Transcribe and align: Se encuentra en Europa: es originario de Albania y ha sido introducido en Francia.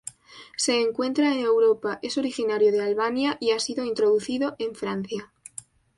Se 0.57 0.81
encuentra 0.81 1.31
en 1.31 1.41
Europa: 1.41 1.99
es 2.01 2.17
originario 2.17 2.71
de 2.71 2.81
Albania 2.81 3.37
y 3.39 3.51
ha 3.51 3.59
sido 3.59 3.85
introducido 3.85 4.55
en 4.57 4.73
Francia. 4.73 5.31